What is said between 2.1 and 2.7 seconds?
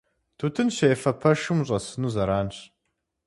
зэранщ.